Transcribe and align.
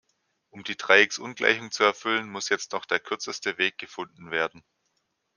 Um 0.49 0.63
die 0.63 0.75
Dreiecksungleichung 0.77 1.69
zu 1.69 1.83
erfüllen, 1.83 2.27
muss 2.27 2.49
jetzt 2.49 2.71
noch 2.71 2.85
der 2.85 2.99
kürzeste 2.99 3.59
Weg 3.59 3.77
gefunden 3.77 4.31
werden. 4.31 4.63